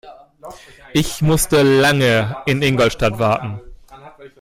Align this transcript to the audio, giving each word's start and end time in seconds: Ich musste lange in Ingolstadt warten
Ich 0.93 1.21
musste 1.21 1.61
lange 1.61 2.35
in 2.47 2.63
Ingolstadt 2.63 3.19
warten 3.19 3.61